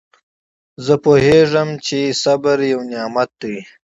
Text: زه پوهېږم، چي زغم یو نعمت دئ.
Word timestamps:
زه 0.85 0.93
پوهېږم، 1.03 1.69
چي 1.85 1.99
زغم 2.21 2.59
یو 2.73 2.81
نعمت 2.91 3.29
دئ. 3.41 3.57